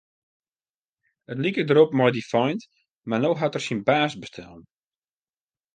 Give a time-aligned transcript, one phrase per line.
[1.31, 2.61] It like derop mei dy feint,
[3.09, 4.63] mar no hat er syn baas bestellen.